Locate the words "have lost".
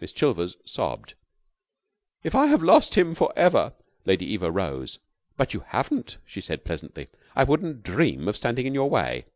2.48-2.96